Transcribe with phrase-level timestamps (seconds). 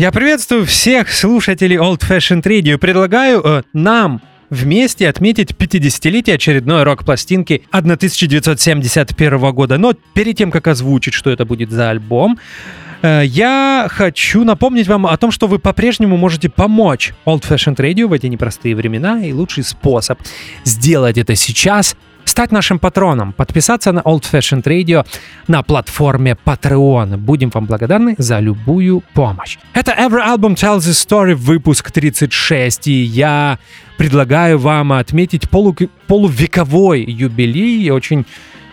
[0.00, 2.78] Я приветствую всех слушателей Old Fashioned Radio.
[2.78, 9.76] Предлагаю э, нам вместе отметить 50-летие очередной рок-пластинки 1971 года.
[9.76, 12.38] Но перед тем, как озвучить, что это будет за альбом,
[13.02, 18.06] э, я хочу напомнить вам о том, что вы по-прежнему можете помочь Old Fashioned Radio
[18.06, 20.18] в эти непростые времена, и лучший способ
[20.64, 21.94] сделать это сейчас—
[22.30, 25.04] стать нашим патроном, подписаться на Old Fashioned Radio
[25.48, 27.16] на платформе Patreon.
[27.16, 29.58] Будем вам благодарны за любую помощь.
[29.74, 33.58] Это Every Album Tells a Story, выпуск 36, и я
[33.98, 38.24] предлагаю вам отметить полу полувековой юбилей очень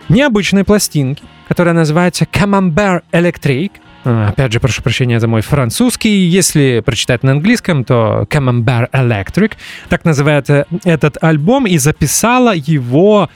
[0.08, 3.72] необычной пластинки, которая называется Camembert Electric—
[4.04, 6.26] опять же, прошу прощения за мой французский.
[6.26, 9.52] Если прочитать на английском, то Camembert Electric.
[9.88, 11.66] Так называет э, этот альбом.
[11.66, 13.30] И записала его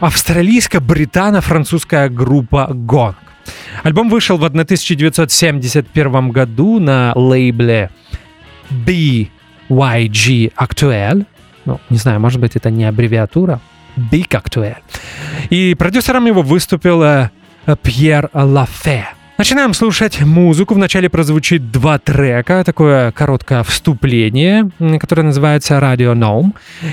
[0.00, 3.14] австралийско-британо-французская группа Gong.
[3.82, 7.90] Альбом вышел в 1971 году на лейбле
[8.70, 11.26] BYG Actuel.
[11.64, 13.60] Ну, не знаю, может быть, это не аббревиатура.
[13.96, 14.76] Big Actuel.
[15.50, 17.30] И продюсером его выступил э,
[17.82, 19.08] Пьер Лафе.
[19.38, 20.74] Начинаем слушать музыку.
[20.74, 26.52] Вначале прозвучит два трека, такое короткое вступление, которое называется «Radio Gnome».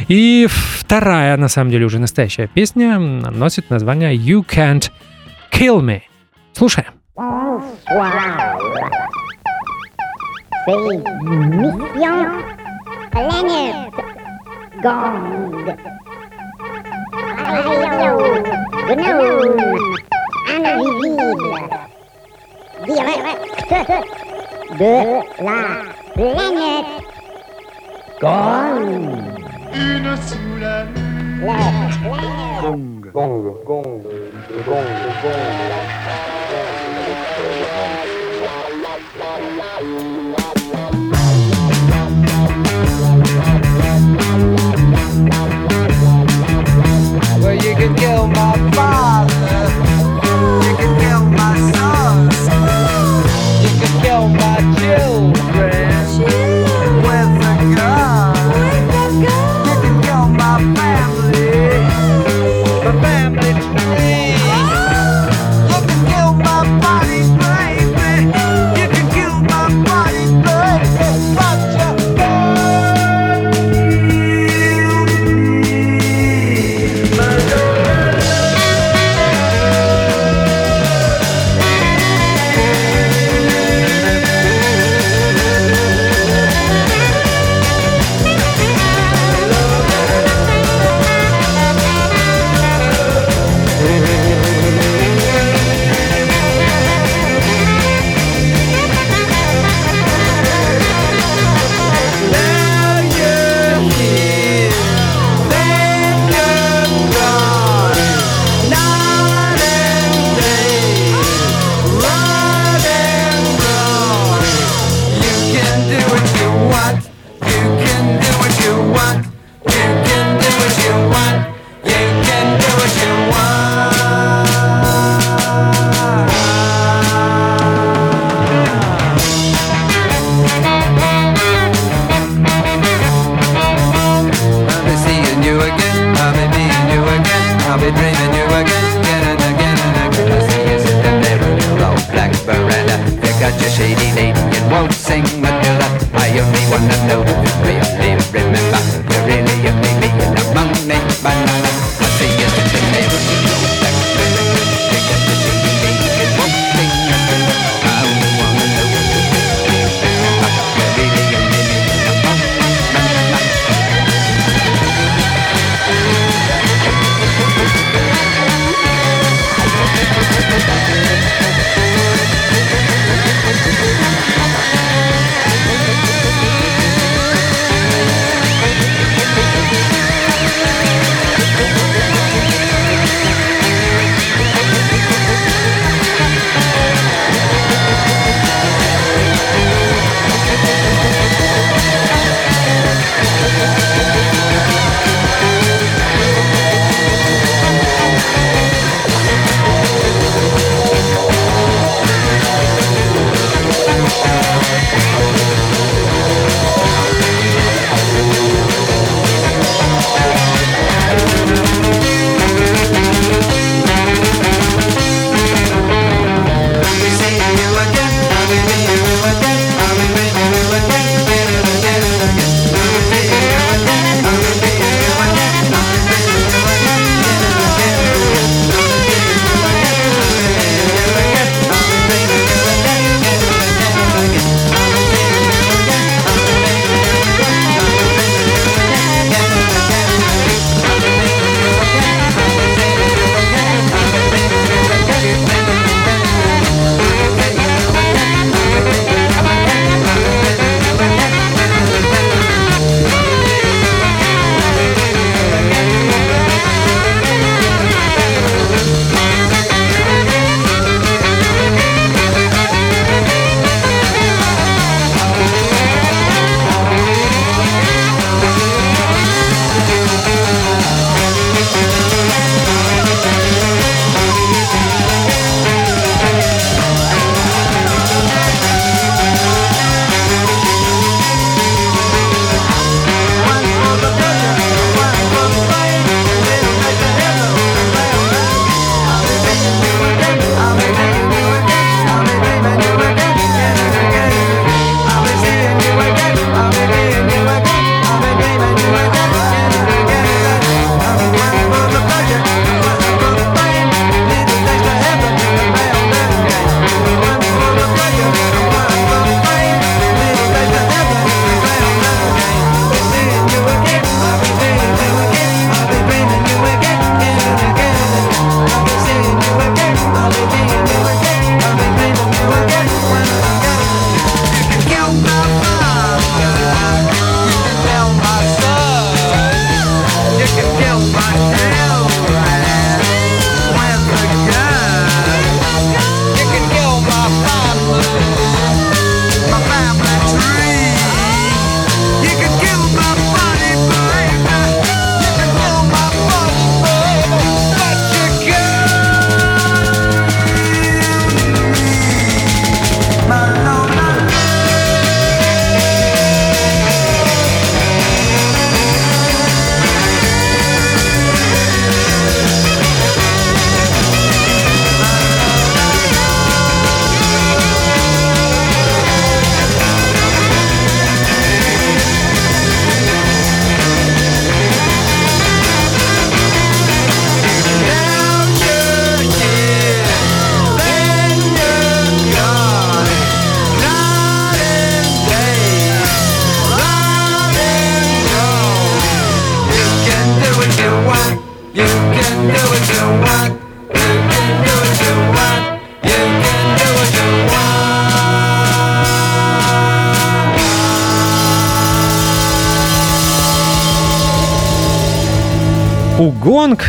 [0.10, 4.92] И вторая, на самом деле, уже настоящая песня носит название «You Can't
[5.52, 6.02] Kill Me».
[6.52, 6.92] Слушаем.
[20.74, 21.83] Direct
[22.86, 22.96] de
[25.44, 25.56] la
[26.14, 26.86] planète.
[28.22, 29.08] Gong.
[29.74, 30.86] Une sous la
[31.42, 33.02] Gong.
[33.14, 33.44] Gong.
[33.66, 33.66] Gong.
[33.66, 34.04] Gong.
[34.66, 34.84] Gong.
[47.42, 49.13] Well, you can kill my father.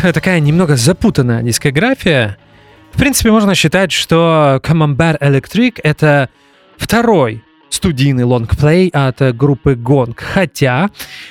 [0.13, 2.37] такая немного запутанная дискография.
[2.91, 6.29] В принципе, можно считать, что Camembert Electric— это
[6.77, 10.21] второй студийный лонгплей от группы Гонг.
[10.21, 10.89] Хотя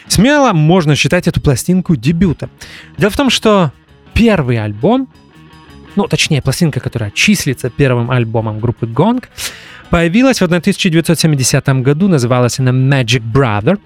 [0.08, 2.50] смело можно считать эту пластинку дебютом.
[2.98, 3.72] Дело в том, что
[4.12, 5.08] первый альбом,
[5.96, 9.28] ну, точнее, пластинка, которая числится первым альбомом группы Гонг,
[9.90, 13.78] появилась в 1970 году, называлась она Magic Brother.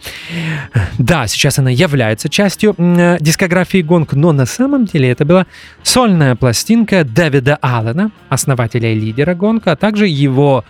[0.98, 5.46] Да, сейчас она является частью м, дискографии Гонг, но на самом деле это была
[5.82, 10.64] сольная пластинка Дэвида Аллена, основателя и лидера Гонг, а также его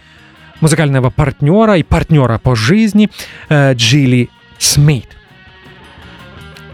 [0.60, 3.10] музыкального партнера и партнера по жизни
[3.48, 5.06] э, Джилли Смит.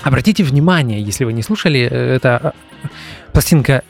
[0.02, 2.88] Обратите внимание, если вы не слушали, э, эта э,
[3.32, 3.82] пластинка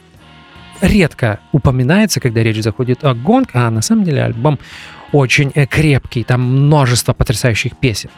[0.87, 4.59] редко упоминается, когда речь заходит о гонг, а на самом деле альбом
[5.13, 8.11] очень э, крепкий, там множество потрясающих песен.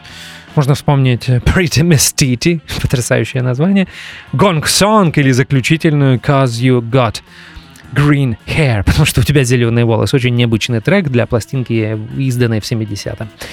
[0.54, 3.86] Можно вспомнить э, Pretty Miss Titty, потрясающее название,
[4.32, 7.22] Gong Song или заключительную Cause You Got
[7.92, 10.16] Green Hair, потому что у тебя зеленые волосы.
[10.16, 13.46] Очень необычный трек для пластинки, изданной в 70-м а,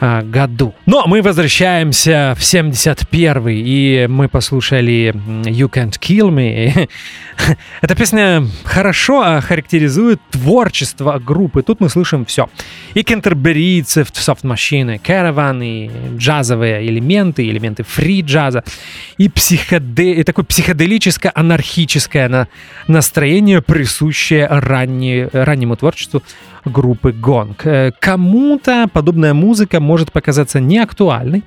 [0.00, 0.74] году.
[0.86, 5.12] Но мы возвращаемся в 71 и мы послушали
[5.44, 6.88] You Can't Kill Me.
[7.82, 11.62] Эта песня хорошо охарактеризует творчество группы.
[11.62, 12.48] Тут мы слышим все.
[12.94, 18.64] И кентерберийцев, софт-машины, караван, и джазовые элементы, элементы фри-джаза,
[19.18, 20.12] и, психоде...
[20.12, 22.48] и такое психоделическое-анархическое на...
[22.86, 25.28] настроение, присущее ранне...
[25.32, 26.22] раннему творчеству
[26.64, 27.66] группы Гонг.
[27.66, 31.44] Э, Кому-то подобная музыка может показаться неактуальной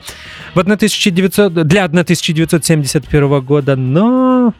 [0.54, 1.54] в 1900...
[1.68, 4.54] для 1971 года, но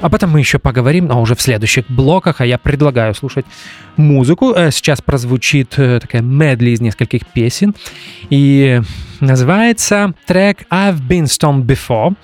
[0.00, 3.44] об этом мы еще поговорим, но уже в следующих блоках, а я предлагаю слушать
[3.96, 4.52] музыку.
[4.54, 7.74] Э, Сейчас прозвучит э, такая медли из нескольких песен,
[8.30, 8.80] и
[9.20, 12.14] называется трек I've Been Stoned Before,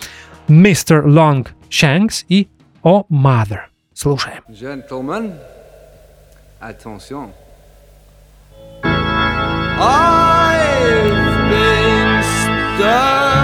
[0.49, 1.05] Mr.
[1.05, 2.49] Long Shanks и
[2.85, 3.61] Oh Mother.
[3.93, 4.43] Слушаем.
[4.51, 5.33] Gentlemen,
[6.61, 7.31] attention.
[9.77, 13.44] I've been stoned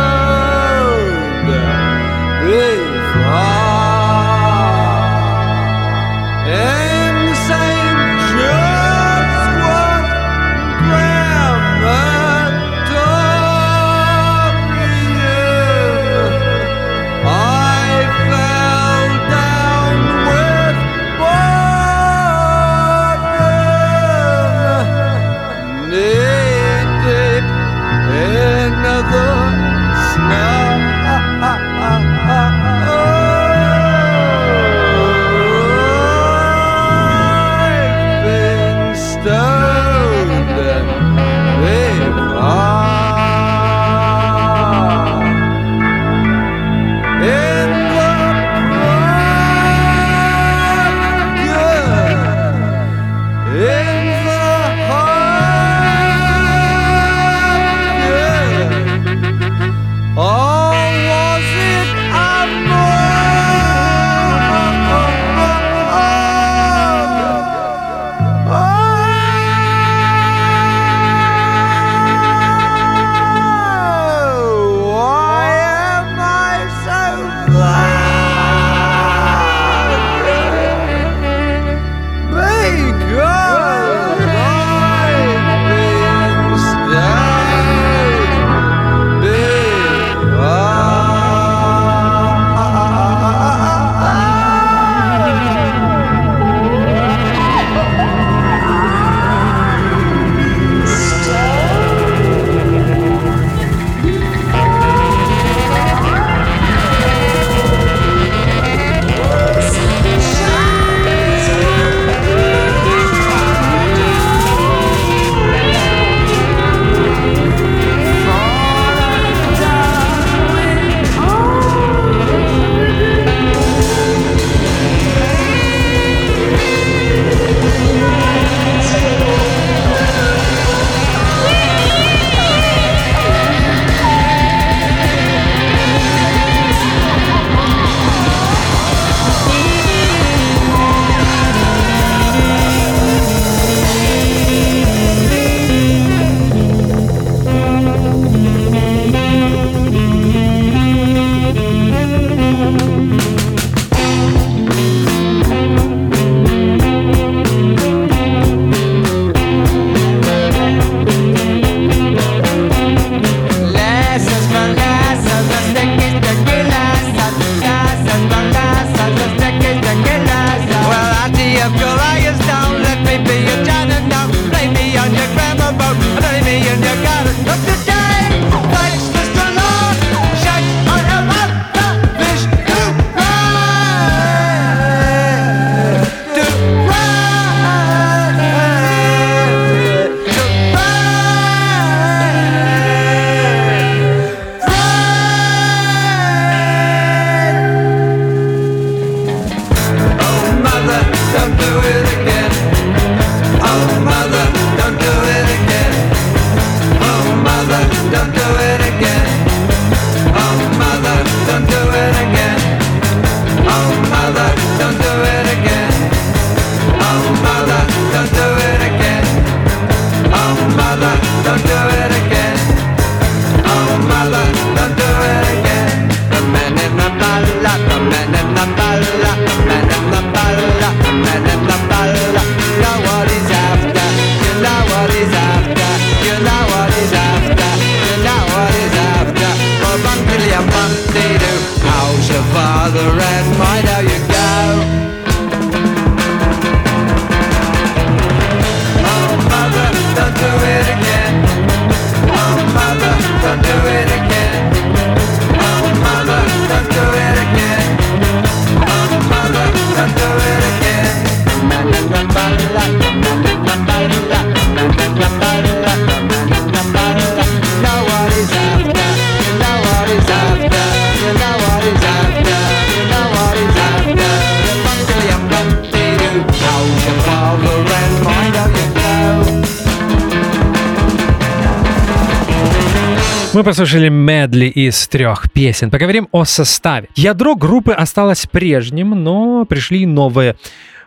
[283.60, 285.90] Мы послушали медли из трех песен.
[285.90, 287.08] Поговорим о составе.
[287.14, 290.56] Ядро группы осталось прежним, но пришли новые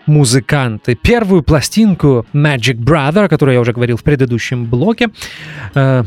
[0.05, 0.93] музыканты.
[0.93, 5.09] Первую пластинку Magic Brother, о которой я уже говорил в предыдущем блоке,
[5.73, 6.03] э,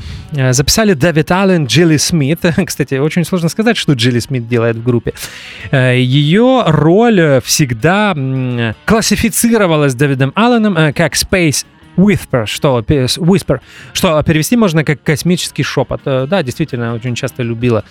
[0.52, 2.38] записали Дэвид Аллен, Джилли Смит.
[2.64, 5.14] Кстати, очень сложно сказать, что Джилли Смит делает в группе.
[5.72, 8.14] Э, ее роль всегда
[8.84, 13.60] классифицировалась Дэвидом Алленом э, как Space Whisper, что, whisper,
[13.92, 16.00] что перевести можно как космический шепот.
[16.04, 17.84] Э, Да, действительно, очень часто любила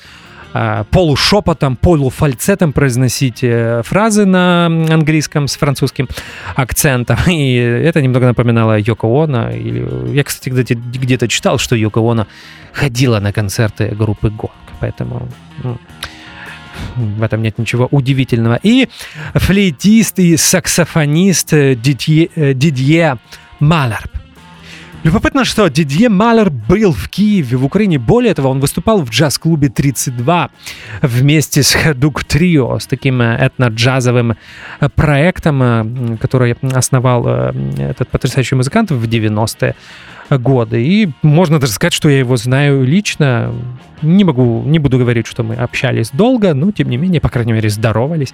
[0.57, 6.07] а, полушепотом, полуфальцетом произносить э, фразы на английском с французским
[6.55, 7.17] акцентом.
[7.27, 9.49] И это немного напоминало Йоко Оно.
[9.49, 12.25] Я, кстати, где-то, читал, что Йоко Оно
[12.71, 14.53] ходила на концерты группы Гонг.
[14.79, 15.27] Поэтому
[15.61, 15.77] ну,
[16.95, 18.57] в этом нет ничего удивительного.
[18.63, 18.87] И
[19.33, 23.17] флейтист и саксофонист э, Дидье, э, Дидье
[23.59, 24.11] Малерб.
[25.05, 27.99] Любопытно, что Дидье Малер был в Киеве, в Украине.
[27.99, 30.49] Более того, он выступал в джаз-клубе 32
[31.03, 34.35] вместе с Хадук Трио, с таким э, этно-джазовым
[34.79, 39.75] э, проектом, э, который основал этот потрясающий музыкант в 90-е
[40.31, 40.83] годы.
[40.83, 43.53] И можно даже сказать, что я его знаю лично.
[44.05, 47.53] Не могу, не буду говорить, что мы общались долго, но тем не менее, по крайней
[47.53, 48.33] мере, здоровались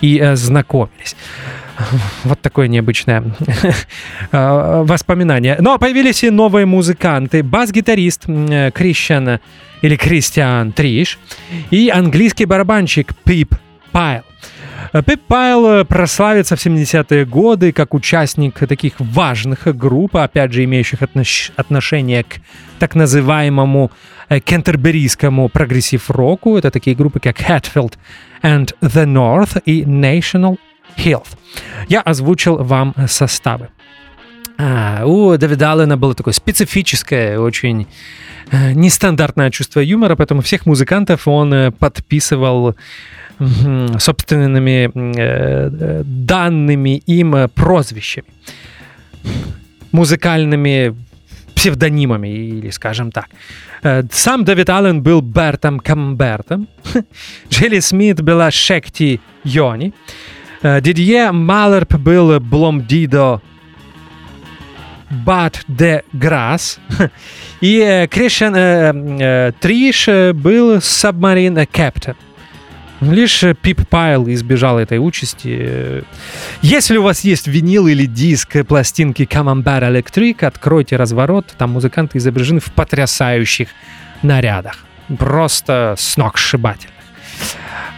[0.00, 1.16] и э, знакомились.
[2.24, 3.22] Вот такое необычное
[4.32, 5.56] э, воспоминание.
[5.60, 7.42] Но появились и новые музыканты.
[7.42, 9.40] Бас-гитарист м, Кристиан
[9.82, 11.18] или Кристиан Триш
[11.70, 13.54] и английский барабанщик Пип
[13.92, 14.22] Пайл.
[14.92, 20.64] Э, Пип Пайл э, прославится в 70-е годы как участник таких важных групп, опять же,
[20.64, 22.40] имеющих отнош- отношение к
[22.78, 26.56] так называемому э, кентерберийскому прогрессив-року.
[26.56, 27.94] Это такие группы, как Hatfield
[28.42, 30.58] and the North и National
[30.96, 31.36] Health.
[31.88, 33.68] Я озвучил вам составы.
[34.58, 37.86] А, у Дэвида Аллена было такое специфическое, очень
[38.50, 42.76] э, нестандартное чувство юмора, поэтому всех музыкантов он э, подписывал
[43.98, 48.26] собственными э, э, данными им э, прозвищами,
[49.92, 50.94] музыкальными
[51.60, 53.26] псевдонимами, или скажем так.
[53.82, 56.68] Э, Сам Дэвид Аллен был Бертом Камбертом,
[57.50, 59.92] Джилли Смит была Шекти Йони,
[60.62, 63.40] Э, Дидье Малерп был Бломдидо
[65.10, 66.78] Бат де Грасс.
[67.62, 72.16] И э, э, Триш был Submarine Captain.
[73.00, 76.04] Лишь э, Пип Пайл избежал этой участи.
[76.62, 82.60] Если у вас есть винил или диск пластинки Camembert Electric, откройте разворот, там музыканты изображены
[82.60, 83.68] в потрясающих
[84.22, 84.84] нарядах.
[85.18, 86.94] Просто сногсшибательных.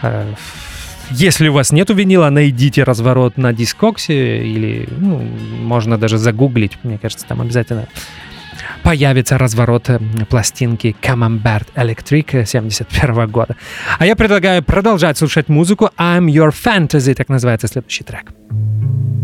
[0.03, 0.33] Э,
[1.11, 6.77] Если у вас нету винила, найдите разворот на дискоксе или ну, можно даже загуглить.
[6.83, 7.87] Мне кажется, там обязательно
[8.83, 13.55] появится разворот э, пластинки Camembert Electric 71 года.
[13.97, 18.33] А я предлагаю продолжать слушать музыку I'm Your Fantasy, так называется следующий трек.
[18.51, 19.22] Now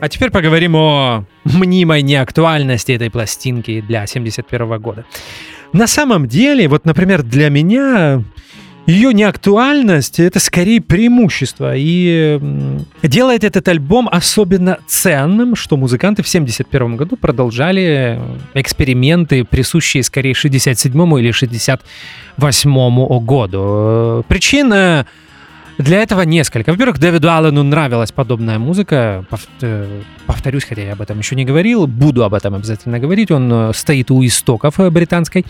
[0.00, 5.04] А теперь поговорим о мнимой неактуальности этой пластинки для 71 года.
[5.72, 8.22] На самом деле, вот, например, для меня
[8.86, 12.40] ее неактуальность это скорее преимущество и
[13.02, 18.18] делает этот альбом особенно ценным, что музыканты в 71 году продолжали
[18.54, 24.24] эксперименты, присущие скорее 67 или 68 году.
[24.26, 25.04] Причин э,
[25.80, 26.70] для этого несколько.
[26.70, 29.24] Во-первых, Дэвиду Аллену нравилась подобная музыка.
[29.60, 33.30] Э, Повторюсь, хотя я об этом еще не говорил, буду об этом обязательно говорить.
[33.32, 35.44] Он э, стоит у истоков э, британской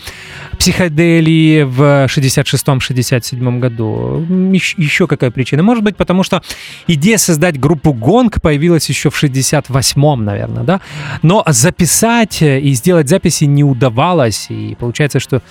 [0.59, 4.25] психоделии в 66-67 году.
[4.53, 5.63] Еще какая причина?
[5.63, 6.43] Может быть, потому что
[6.87, 10.81] идея создать группу Гонг появилась еще в 68-м, наверное, да?
[11.23, 14.47] Но записать и сделать записи не удавалось.
[14.49, 15.43] И получается, что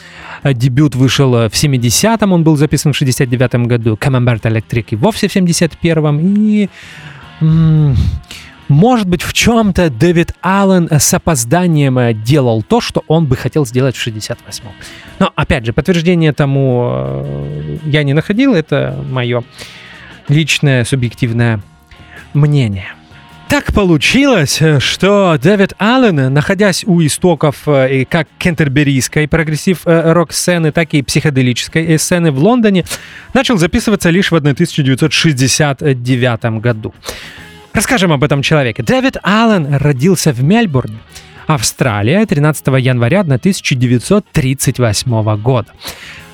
[0.43, 5.35] дебют вышел в 70-м, он был записан в 69-м году, Camembert Electric и вовсе в
[5.35, 6.19] 71-м.
[6.21, 6.69] И
[8.69, 13.65] может быть, в чем-то Дэвид Аллен с опозданием э, делал то, что он бы хотел
[13.65, 14.71] сделать в 68-м.
[15.17, 19.43] Но, опять же, подтверждение тому э, я не находил, это мое
[20.27, 21.61] личное субъективное
[22.35, 22.89] мнение.
[23.49, 31.01] Так получилось, э, что Дэвид Аллен, находясь у истоков э, как кентерберийской прогрессив-рок-сцены, так и
[31.01, 32.85] психоделической э, сцены в Лондоне,
[33.33, 36.93] начал записываться лишь в 1969 году.
[37.73, 38.83] Расскажем об этом человеке.
[38.83, 40.99] Дэвид Аллен родился в Мельбурне,
[41.49, 45.73] Австралия, 13 января 1938 года.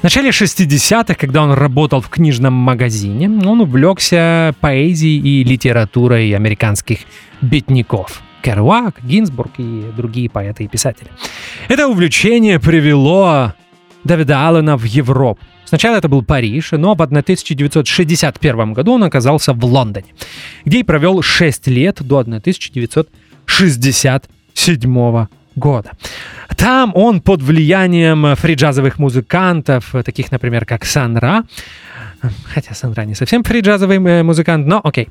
[0.02, 6.98] В начале 60-х, когда он работал в книжном магазине, он увлекся поэзией и литературой американских
[7.42, 8.22] бедняков.
[8.42, 11.10] Керуак, Гинзбург и другие поэты и писатели.
[11.70, 13.54] Это увлечение привело
[14.04, 15.40] Дэвида Аллена в Европу.
[15.64, 20.08] Сначала это был Париж, но в 1961 году он оказался в Лондоне,
[20.66, 22.18] где и провел 6 лет до
[24.56, 25.92] 1967 года.
[26.58, 31.44] Там он под влиянием фриджазовых музыкантов, таких, например, как Санра,
[32.46, 35.10] хотя Сандра не совсем фриджазовый э, музыкант, но окей,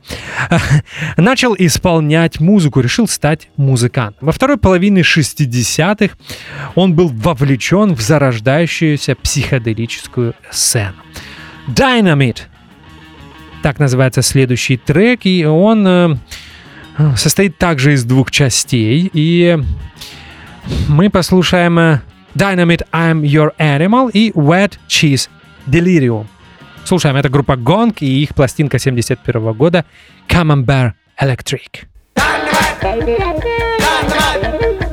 [1.16, 4.26] начал исполнять музыку, решил стать музыкантом.
[4.26, 6.16] Во второй половине 60-х
[6.74, 10.96] он был вовлечен в зарождающуюся психоделическую сцену.
[11.68, 12.42] Dynamite.
[13.62, 16.16] Так называется следующий трек, и он э,
[17.16, 19.58] состоит также из двух частей, и
[20.88, 22.00] мы послушаем э,
[22.34, 25.28] Dynamite I'm Your Animal и Wet Cheese
[25.66, 26.26] Delirium.
[26.84, 29.84] Слушаем, это группа Gong и их пластинка 71 года
[30.28, 31.84] Camembert Electric.
[32.80, 34.83] Dynamite.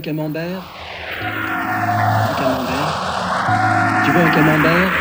[0.00, 0.62] Un camembert?
[2.38, 2.92] Camembert.
[4.04, 4.99] Tu veux un Camembert?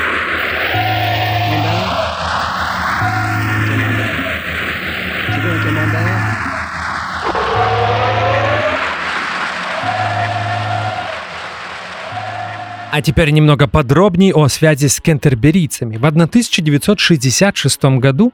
[12.99, 15.95] А теперь немного подробней о связи с кентерберийцами.
[15.95, 18.33] В 1966 году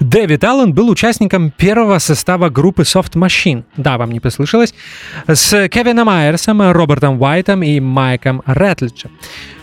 [0.00, 3.62] Дэвид Аллен был участником первого состава группы Soft Machine.
[3.76, 4.74] Да, вам не послышалось.
[5.28, 9.12] С Кевином Майерсом, Робертом Уайтом и Майком Рэтлиджем.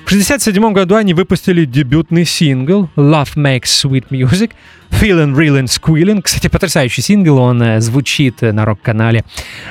[0.07, 4.51] В 1967 году они выпустили дебютный сингл «Love Makes Sweet Music»,
[4.89, 6.21] «Feelin' Real and Squealin'».
[6.21, 9.25] Кстати, потрясающий сингл, он э, звучит на рок-канале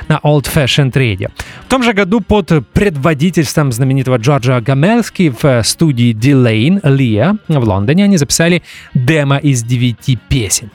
[0.08, 1.30] на Old Fashioned Radio.
[1.64, 7.64] В том же году под предводительством знаменитого Джорджа Гамелски в э, студии Дилейн Лия в
[7.64, 10.70] Лондоне они записали демо из девяти песен.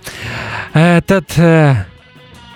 [0.73, 1.85] Этот э,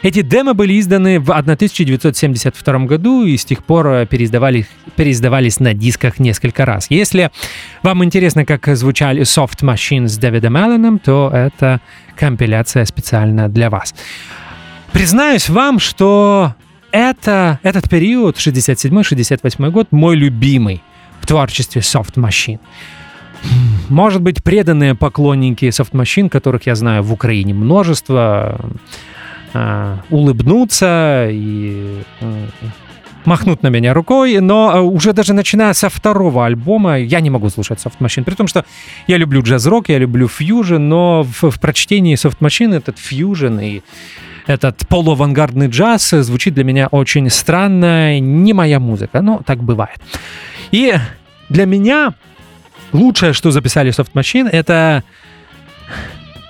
[0.06, 5.74] эти демо были изданы в 1972 году и с тех пор э, переиздавали, переиздавались на
[5.74, 6.86] дисках несколько раз.
[6.92, 7.32] Если
[7.82, 11.82] вам интересно, как звучали Soft Machine с Дэвидом Алленом, то это
[12.16, 13.96] компиляция специально для вас.
[14.92, 16.54] Признаюсь вам, что
[16.92, 20.84] это, этот период, 67-68 год, мой любимый
[21.20, 22.60] в творчестве Soft Machine.
[23.90, 28.70] Может быть, преданные поклонники Soft Machine, которых я знаю в Украине множество,
[30.10, 32.02] улыбнутся и
[33.26, 37.80] махнут на меня рукой, но уже даже начиная со второго альбома я не могу слушать
[37.84, 38.66] Soft Machine, при том, что
[39.08, 43.82] я люблю джаз-рок, я люблю фьюжн, но в, в прочтении Soft Machine этот фьюжн и
[44.48, 50.00] этот полуавангардный джаз звучит для меня очень странно, не моя музыка, но так бывает.
[50.72, 50.94] И
[51.50, 52.14] для меня
[52.94, 55.04] лучшее, что записали Soft Machine, это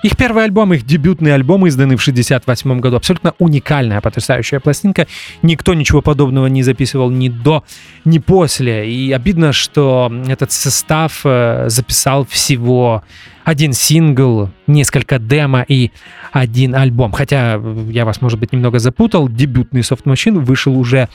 [0.06, 2.96] их первый альбом, их дебютный альбом, изданный в 68 году.
[2.96, 5.06] Абсолютно уникальная, потрясающая пластинка.
[5.42, 7.64] Никто ничего подобного не записывал ни до,
[8.04, 8.90] ни после.
[8.90, 13.02] И обидно, что этот состав э, записал всего
[13.44, 15.90] один сингл, несколько демо и
[16.32, 17.12] один альбом.
[17.12, 19.28] Хотя я вас, может быть, немного запутал.
[19.28, 21.08] Дебютный Soft Machine вышел уже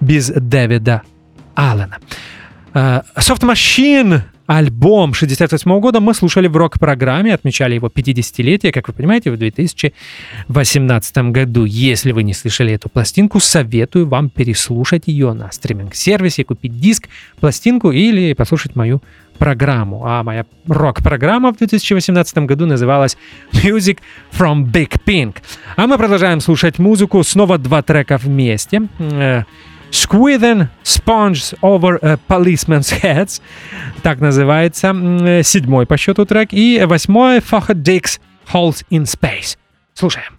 [0.00, 1.02] без Дэвида
[1.54, 1.96] Аллена.
[2.74, 8.94] Э, Soft Machine альбом 68 года мы слушали в рок-программе, отмечали его 50-летие, как вы
[8.94, 11.64] понимаете, в 2018 году.
[11.64, 17.08] Если вы не слышали эту пластинку, советую вам переслушать ее на стриминг-сервисе, купить диск,
[17.40, 19.02] пластинку или послушать мою
[19.38, 20.04] программу.
[20.06, 23.16] А моя рок-программа в 2018 году называлась
[23.52, 23.98] Music
[24.32, 25.36] from Big Pink.
[25.76, 27.22] А мы продолжаем слушать музыку.
[27.24, 28.88] Снова два трека вместе.
[29.93, 33.41] Э, Squeezing Sponges Over a Policeman's Heads.
[34.03, 36.49] Так называется м, э, седьмой по счету трек.
[36.53, 38.19] И восьмой Fucker Dicks
[38.53, 39.57] Holes in Space.
[39.93, 40.33] Слушаем.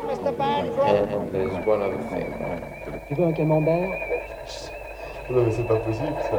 [0.00, 2.32] And there's one other thing.
[2.40, 3.08] right?
[3.08, 3.90] Tu veux un camembert
[5.30, 6.38] Non mais c'est pas possible ça.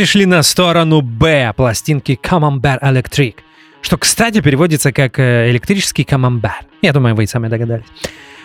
[0.00, 3.34] Перешли на сторону Б пластинки Camembert Electric,
[3.82, 6.54] что, кстати, переводится как э, электрический камамбер.
[6.80, 7.84] Я думаю, вы и сами догадались.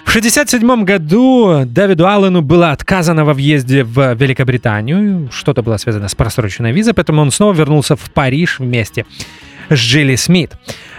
[0.03, 5.29] В 1967 году Давиду Аллену было отказано во въезде в Великобританию.
[5.31, 9.05] Что-то было связано с просроченной визой, поэтому он снова вернулся в Париж вместе
[9.69, 10.51] с Джилли Смит,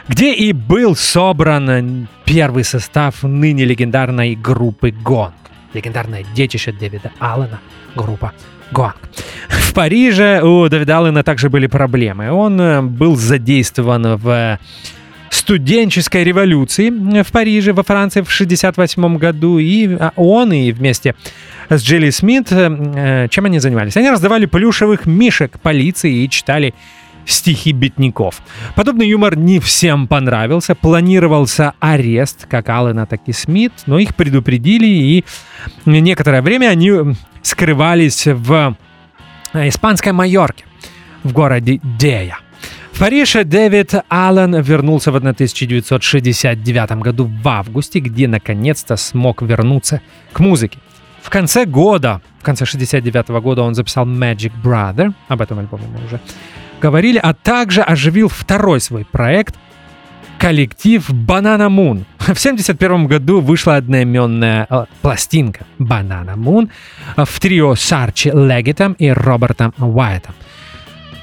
[0.09, 5.35] где и был собран первый состав ныне легендарной группы Гонг.
[5.75, 7.61] Легендарное детище Дэвида Аллена,
[7.95, 8.33] группа
[8.71, 8.97] Гонг.
[9.49, 12.31] В Париже у Давида Аллена также были проблемы.
[12.31, 14.59] Он э, был задействован в
[15.31, 16.91] студенческой революции
[17.23, 19.59] в Париже, во Франции в 68 году.
[19.59, 21.15] И а, он и вместе
[21.69, 23.97] с Джилли Смит, э, э, чем они занимались?
[23.97, 26.75] Они раздавали плюшевых мишек полиции и читали
[27.27, 28.41] стихи бедняков.
[28.75, 30.75] Подобный юмор не всем понравился.
[30.75, 35.25] Планировался арест как Аллена, так и Смит, но их предупредили, и
[35.85, 36.93] некоторое время они
[37.47, 38.77] скрывались в
[39.55, 40.65] испанской Майорке,
[41.23, 42.39] в городе Дея.
[42.93, 50.01] В Париже Дэвид Аллен вернулся в 1969 году в августе, где наконец-то смог вернуться
[50.33, 50.79] к музыке.
[51.23, 56.05] В конце года, в конце 69 года он записал Magic Brother, об этом альбоме мы
[56.07, 56.21] уже
[56.81, 59.55] говорили, а также оживил второй свой проект
[60.39, 62.05] коллектив Banana Moon.
[62.19, 66.69] В 71 году вышла одноименная э, пластинка Banana Moon
[67.17, 70.35] э, в трио с Арчи Леггетом и Робертом Уайтом.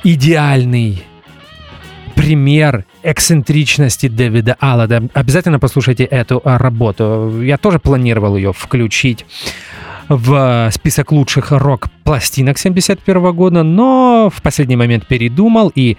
[0.03, 1.03] Идеальный
[2.15, 5.07] пример эксцентричности Дэвида Аллада.
[5.13, 7.41] Обязательно послушайте эту э, работу.
[7.41, 9.25] Я тоже планировал ее включить
[10.09, 15.97] в список лучших рок-пластинок 71 года, но в последний момент передумал и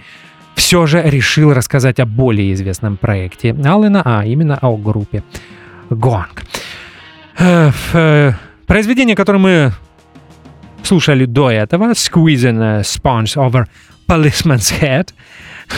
[0.55, 5.23] все же решил рассказать о более известном проекте Аллена, а именно о группе
[5.89, 6.43] Гонг.
[7.37, 8.33] Э, э,
[8.67, 9.73] Произведение, которое мы
[10.81, 13.65] слушали до этого, Squeezing a Sponge Over
[14.07, 15.09] Policeman's Head,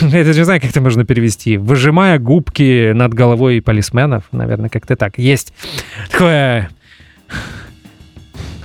[0.00, 1.58] я даже не знаю, как это можно перевести.
[1.58, 5.18] Выжимая губки над головой полисменов, наверное, как-то так.
[5.18, 5.52] Есть
[6.10, 6.70] такое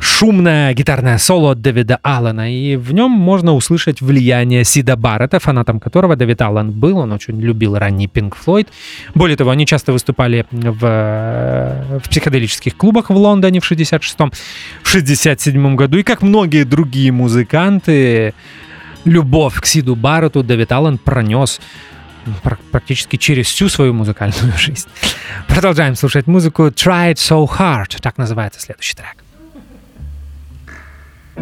[0.04, 5.80] шумное гитарное соло от Дэвида Аллена, и в нем можно услышать влияние Сида Баррета, фанатом
[5.80, 8.68] которого Дэвид Аллен был, он очень любил ранний Пинк Флойд.
[9.16, 14.32] Более того, они часто выступали в, в психоделических клубах в Лондоне в 66-м,
[14.84, 18.34] в 67 году, и как многие другие музыканты,
[19.06, 21.62] любовь к Сиду Барретту Дэвид Аллен пронес
[22.44, 24.88] пр- практически через всю свою музыкальную жизнь.
[25.48, 29.23] Продолжаем слушать музыку Try It So Hard, так называется следующий трек.
[31.36, 31.40] В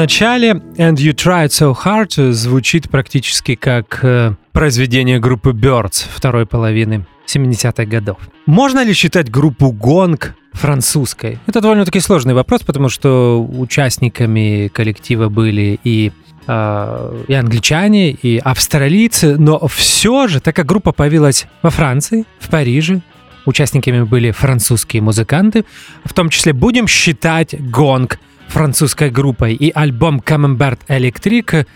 [0.00, 7.04] начале «And You Tried So Hard» звучит практически как э, произведение группы Birds второй половины
[7.26, 8.16] 70-х годов.
[8.46, 11.38] Можно ли считать группу Гонг французской?
[11.46, 16.12] Это довольно-таки сложный вопрос, потому что участниками коллектива были и
[16.46, 22.48] э, и англичане, и австралийцы, но все же, так как группа появилась во Франции, в
[22.48, 23.02] Париже,
[23.44, 25.66] участниками были французские музыканты,
[26.06, 28.18] в том числе будем считать гонг
[28.50, 31.66] французской группой, и альбом Camembert Electric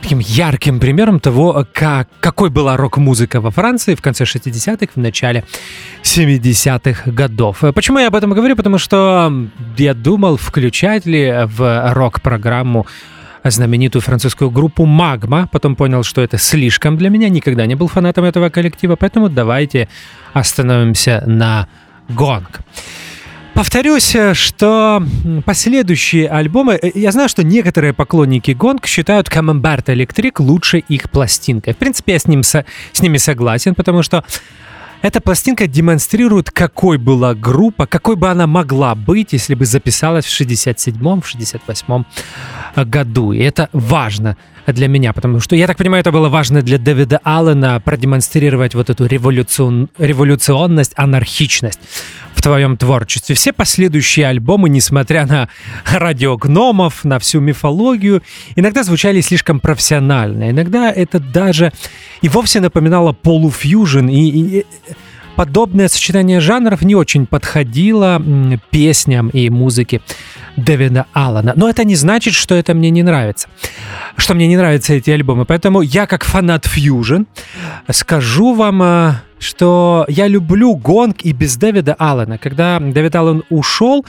[0.00, 5.44] таким ярким примером того, как, какой была рок-музыка во Франции в конце 60-х, в начале
[6.02, 7.64] 70-х годов.
[7.74, 8.54] Почему я об этом говорю?
[8.54, 9.32] Потому что
[9.78, 12.86] я думал, включать ли в рок-программу
[13.50, 15.48] знаменитую французскую группу Магма.
[15.50, 17.30] Потом понял, что это слишком для меня.
[17.30, 19.88] Никогда не был фанатом этого коллектива, поэтому давайте
[20.34, 21.66] остановимся на
[22.10, 22.60] Гонг.
[23.54, 25.00] Повторюсь, э, что
[25.44, 26.74] последующие альбомы...
[26.80, 31.74] э, Я знаю, что некоторые поклонники Гонг считают Camembert Electric лучшей их пластинкой.
[31.74, 34.24] В принципе, я с, ним со- с ними согласен, потому что
[35.02, 40.40] эта пластинка демонстрирует, какой была группа, какой бы она могла быть, если бы записалась в
[40.40, 42.06] 67-м, в 68-м
[42.90, 43.32] году.
[43.32, 44.36] И это важно
[44.66, 48.90] для меня, потому что, я так понимаю, это было важно для Дэвида Аллена продемонстрировать вот
[48.90, 51.80] эту революцион- революционность, анархичность
[52.34, 53.34] в твоем творчестве.
[53.34, 55.48] Все последующие альбомы, несмотря на
[55.90, 58.22] радиогномов, на всю мифологию,
[58.56, 60.50] иногда звучали слишком профессионально.
[60.50, 61.72] Иногда это даже
[62.22, 64.08] и вовсе напоминало полуфьюжн.
[64.08, 64.66] И, и
[65.36, 68.22] подобное сочетание жанров не очень подходило
[68.70, 70.00] песням и музыке
[70.56, 71.52] Дэвида Аллана.
[71.56, 73.48] Но это не значит, что это мне не нравится.
[74.16, 75.44] Что мне не нравятся эти альбомы.
[75.44, 77.22] Поэтому я, как фанат фьюжн,
[77.90, 82.38] скажу вам, э, что я люблю гонг и без Дэвида Аллена.
[82.38, 84.04] Когда Дэвид Аллен ушел,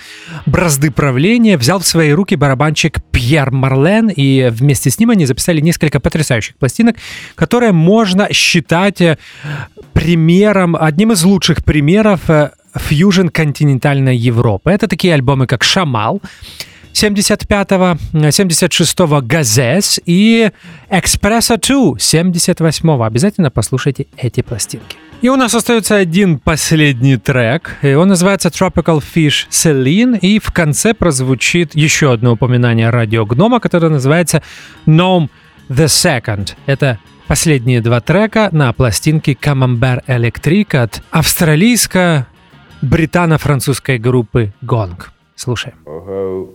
[0.45, 5.61] бразды правления взял в свои руки барабанщик Пьер Марлен, и вместе с ним они записали
[5.61, 6.97] несколько потрясающих пластинок,
[7.35, 9.17] которые можно считать э,
[9.93, 14.71] примером, одним из лучших примеров э, фьюжн континентальной Европы.
[14.71, 16.21] Это такие альбомы, как «Шамал»,
[16.93, 20.49] 75-го, 76-го «Газес» и
[20.89, 23.03] «Экспресса 2» 78-го.
[23.03, 24.95] Обязательно послушайте эти пластинки.
[25.25, 30.51] И у нас остается один последний трек, и он называется Tropical Fish Celine, и в
[30.51, 34.43] конце прозвучит еще одно упоминание радиогнома, которое называется
[34.85, 35.29] Gnome
[35.67, 36.51] the Second.
[36.67, 45.05] Это последние два трека на пластинке Camembert Electric от австралийско-британо-французской группы Gong.
[45.35, 45.77] Слушаем.
[45.85, 46.49] Oh,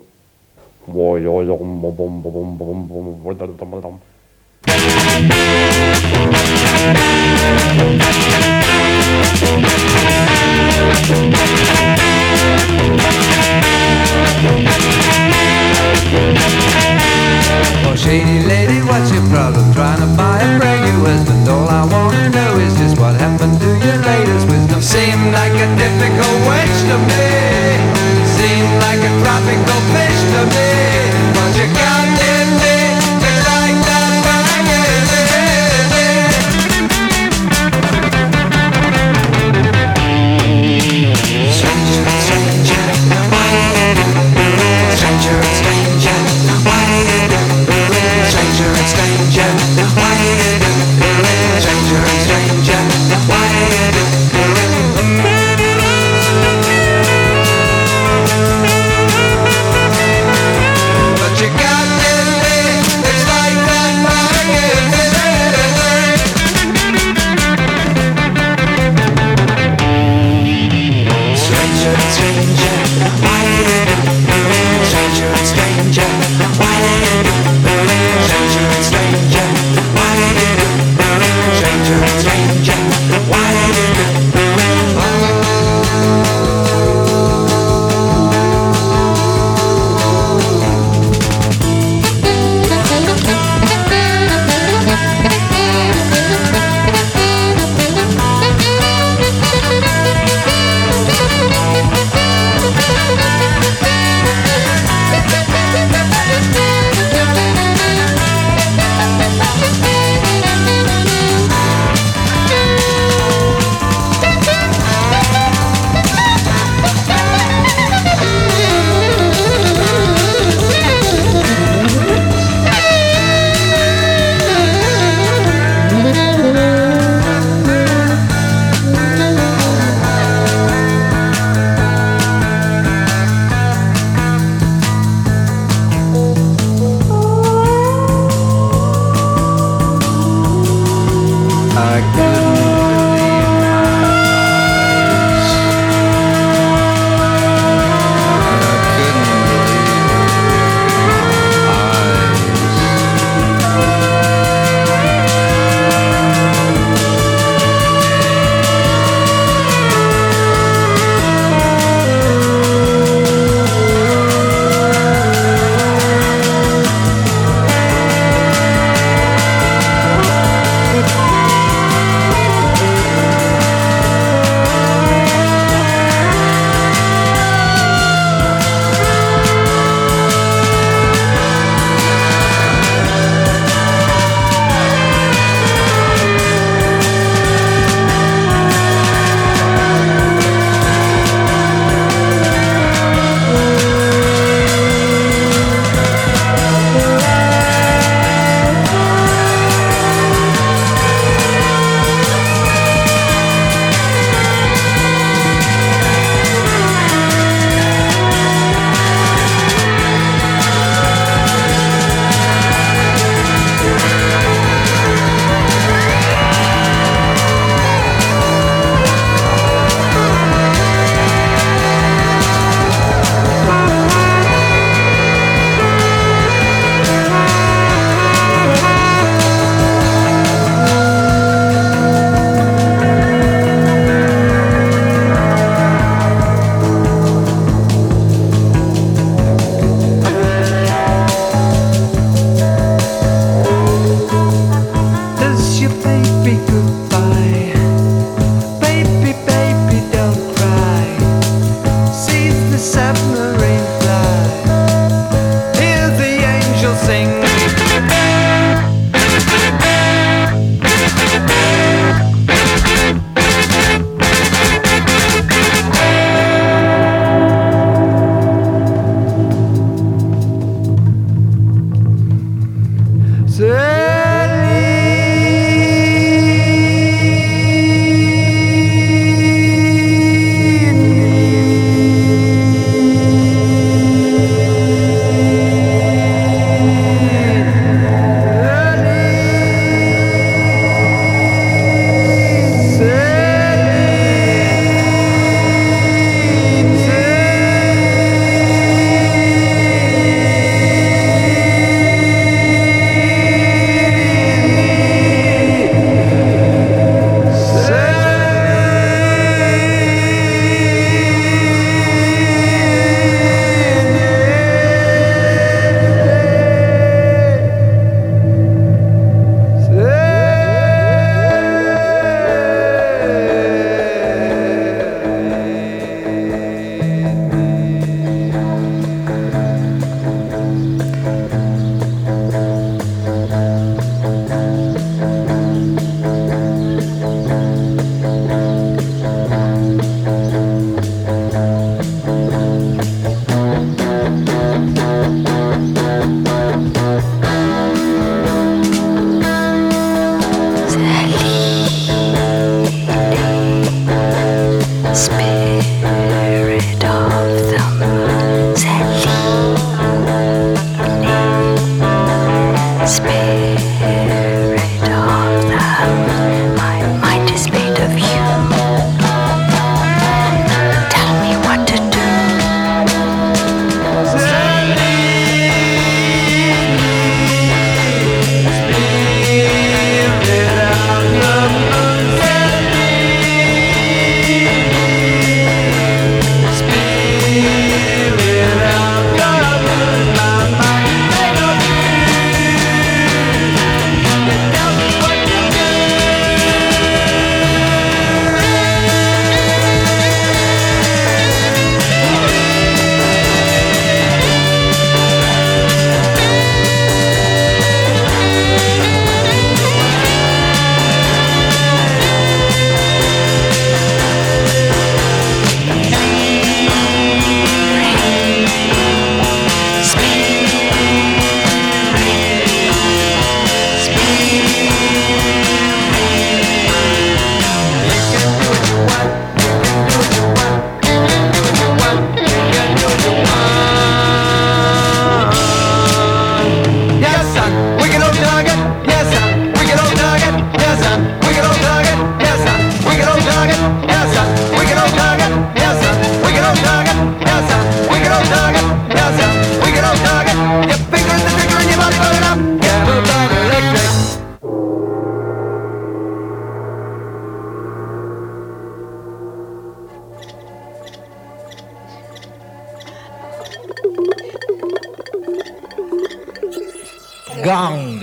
[467.65, 468.23] Gong.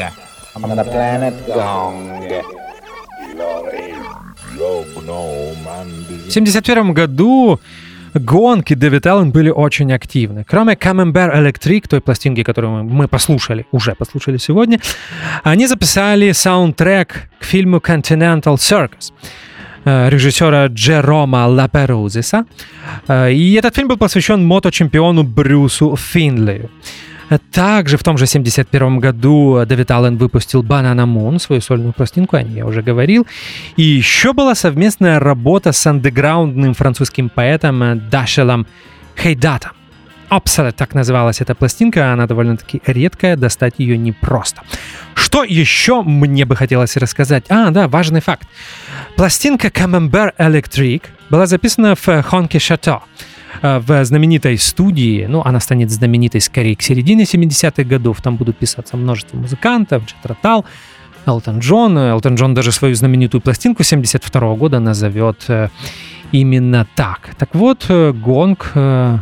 [0.56, 2.44] On the planet Gong.
[4.96, 5.00] В
[6.30, 7.60] 1971 году
[8.14, 10.44] гонки Дэвид Аллен были очень активны.
[10.48, 14.80] Кроме Camembert Electric, той пластинки, которую мы, мы послушали, уже послушали сегодня,
[15.44, 19.12] они записали саундтрек к фильму Continental Circus
[19.86, 22.46] э, режиссера Джерома Лаперузиса.
[23.08, 26.70] Э, И этот фильм был посвящен моточемпиону Брюсу Финлею.
[27.52, 32.44] Также в том же 71 году Дэвид Аллен выпустил Banana Moon, свою сольную пластинку, о
[32.44, 33.28] ней я уже говорил.
[33.76, 38.66] И еще была совместная работа с андеграундным французским поэтом Дашелом
[39.18, 39.72] Хейдатом.
[40.30, 44.62] Absolute, так называлась эта пластинка, она довольно-таки редкая, достать ее непросто.
[45.14, 47.46] Что еще мне бы хотелось рассказать?
[47.50, 48.46] А, да, важный факт.
[49.16, 53.02] Пластинка Camembert Electric была записана в Хонке Шато
[53.62, 58.98] в знаменитой студии, ну, она станет знаменитой скорее к середине 70-х годов, там будут писаться
[58.98, 60.66] множество музыкантов, Джет Ротал,
[61.28, 61.98] Элтон Джон.
[61.98, 65.70] Элтон Джон даже свою знаменитую пластинку 72 года назовет э,
[66.32, 67.36] именно так.
[67.38, 69.20] Так вот, э, Гонг э,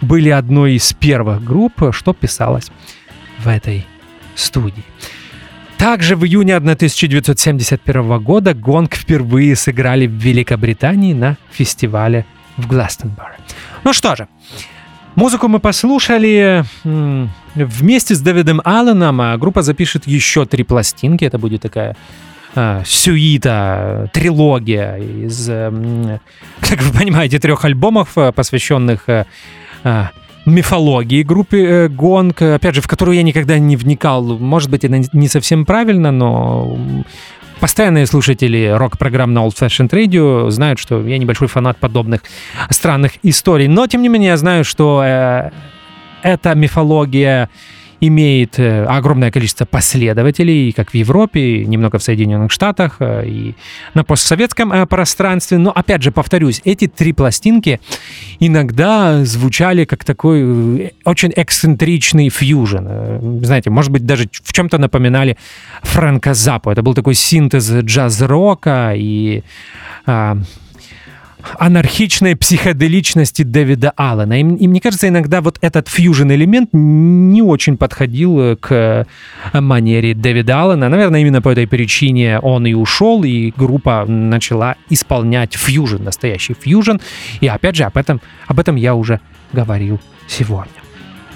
[0.00, 2.70] были одной из первых групп, что писалось
[3.38, 3.86] в этой
[4.34, 4.84] студии.
[5.76, 12.26] Также в июне 1971 года Гонг впервые сыграли в Великобритании на фестивале
[12.58, 13.36] в Гластенборо.
[13.84, 14.28] Ну что же,
[15.14, 16.64] музыку мы послушали.
[17.54, 21.24] Вместе с Дэвидом Алленом а, группа запишет еще три пластинки.
[21.24, 21.96] Это будет такая
[22.54, 29.26] а, сюита, трилогия из, как вы понимаете, трех альбомов, а, посвященных а,
[29.82, 30.10] а,
[30.46, 34.22] мифологии группы э, Гонг, опять же, в которую я никогда не вникал.
[34.38, 36.78] Может быть, это не совсем правильно, но
[37.60, 42.22] постоянные слушатели рок-программ на Old Fashioned Radio знают, что я небольшой фанат подобных
[42.70, 43.68] странных историй.
[43.68, 45.50] Но, тем не менее, я знаю, что э,
[46.22, 47.48] эта мифология
[48.00, 53.54] имеет э, огромное количество последователей, как в Европе, немного в Соединенных Штатах э, и
[53.94, 55.58] на постсоветском э, пространстве.
[55.58, 57.80] Но, опять же, повторюсь, эти три пластинки
[58.40, 63.42] иногда звучали как такой очень эксцентричный фьюжн.
[63.42, 65.36] Знаете, может быть, даже в чем-то напоминали
[65.82, 66.70] Фрэнка Заппу.
[66.70, 69.42] Это был такой синтез джаз-рока и
[70.06, 70.38] а,
[71.58, 74.40] анархичной психоделичности Дэвида Аллена.
[74.40, 78.72] И, и мне кажется, иногда вот этот фьюжн-элемент не очень подходил э, к
[79.52, 80.88] э, манере Дэвида Аллена.
[80.88, 86.96] Наверное, именно по этой причине он и ушел, и группа начала исполнять фьюжн, настоящий фьюжн.
[87.40, 89.20] И опять же, об этом, об этом я уже
[89.52, 90.72] говорил сегодня.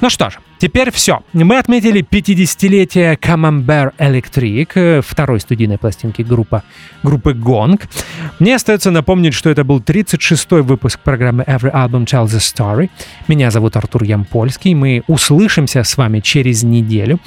[0.00, 1.24] Ну что ж, теперь все.
[1.32, 6.62] Мы отметили 50-летие Camembert Electric, э, второй студийной пластинки группа,
[7.02, 7.82] группы Gong.
[8.38, 12.90] Мне остается напомнить, что это был 36-й выпуск программы Every Album Tells a Story.
[13.26, 14.74] Меня зовут Артур Ямпольский.
[14.74, 17.18] Мы услышимся с вами через неделю.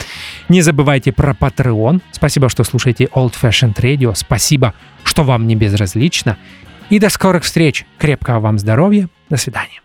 [0.48, 2.00] Не забывайте про Patreon.
[2.14, 4.16] Спасибо, что слушаете Old Fashioned Radio.
[4.16, 4.74] Спасибо,
[5.04, 6.38] что вам не безразлично.
[6.90, 7.86] И до скорых встреч.
[7.98, 9.10] Крепкого вам здоровья.
[9.30, 9.85] До свидания.